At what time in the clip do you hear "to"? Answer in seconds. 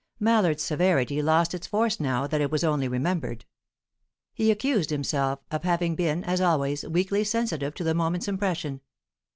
7.75-7.83